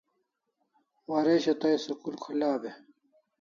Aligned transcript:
Waresho 1.09 1.53
tai 1.61 1.77
school 1.83 2.15
kholaw 2.23 2.61
e? 2.69 2.71